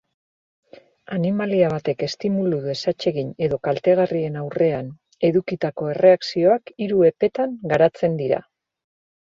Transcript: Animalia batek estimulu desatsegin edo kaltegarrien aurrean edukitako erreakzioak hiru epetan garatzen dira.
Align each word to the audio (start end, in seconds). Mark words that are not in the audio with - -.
Animalia 1.17 1.67
batek 1.73 2.01
estimulu 2.07 2.61
desatsegin 2.63 3.29
edo 3.49 3.61
kaltegarrien 3.69 4.41
aurrean 4.45 4.91
edukitako 5.31 5.95
erreakzioak 5.97 6.77
hiru 6.87 7.09
epetan 7.13 7.57
garatzen 7.75 8.23
dira. 8.25 8.47